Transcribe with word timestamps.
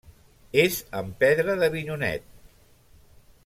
És 0.61 0.79
en 1.01 1.11
pedra 1.21 1.57
d'Avinyonet. 1.61 2.27